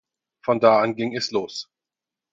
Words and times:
Von 0.43 0.59
da 0.59 0.81
an 0.81 0.95
ging 0.95 1.15
es 1.15 1.29
los. 1.29 1.69